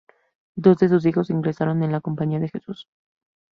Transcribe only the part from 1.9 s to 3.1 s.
la Compañía de Jesús.